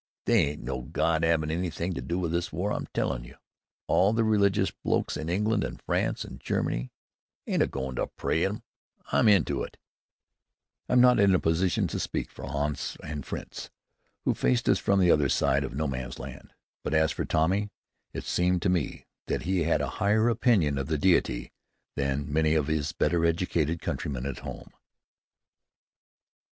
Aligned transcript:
"They 0.25 0.47
ain't 0.47 0.63
no 0.63 0.81
God 0.81 1.23
'avin' 1.23 1.51
anything 1.51 1.93
to 1.93 2.01
do 2.01 2.17
with 2.17 2.31
this 2.31 2.51
war, 2.51 2.73
I'm 2.73 2.87
telling 2.87 3.23
you! 3.23 3.35
All 3.85 4.13
the 4.13 4.23
religious 4.23 4.71
blokes 4.71 5.15
in 5.15 5.29
England 5.29 5.63
an' 5.63 5.77
France 5.77 6.25
an' 6.25 6.39
Germany 6.41 6.91
ain't 7.45 7.61
a 7.61 7.67
go'n' 7.67 7.97
to 7.97 8.07
pray 8.07 8.43
'Im 8.43 8.63
into 9.13 9.61
it!" 9.61 9.77
I 10.89 10.93
am 10.93 11.01
not 11.01 11.19
in 11.19 11.35
a 11.35 11.39
position 11.39 11.85
to 11.87 11.99
speak 11.99 12.31
for 12.31 12.47
Hans 12.47 12.97
and 13.03 13.23
Fritz, 13.23 13.69
who 14.25 14.33
faced 14.33 14.67
us 14.67 14.79
from 14.79 14.99
the 14.99 15.11
other 15.11 15.29
side 15.29 15.63
of 15.63 15.75
No 15.75 15.85
Man's 15.85 16.17
Land; 16.17 16.51
but 16.83 16.95
as 16.95 17.11
for 17.11 17.23
Tommy, 17.23 17.69
it 18.11 18.23
seemed 18.23 18.63
to 18.63 18.69
me 18.69 19.05
that 19.27 19.43
he 19.43 19.65
had 19.65 19.81
a 19.81 19.87
higher 20.01 20.29
opinion 20.29 20.79
of 20.79 20.87
the 20.87 20.97
Deity 20.97 21.51
than 21.95 22.33
many 22.33 22.55
of 22.55 22.65
his 22.65 22.91
better 22.91 23.23
educated 23.23 23.83
countrymen 23.83 24.25
at 24.25 24.39
home. 24.39 24.71